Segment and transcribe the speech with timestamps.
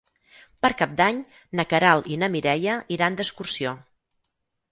[0.65, 1.17] Per Cap d'Any
[1.59, 3.75] na Queralt i na Mireia iran d'excursió.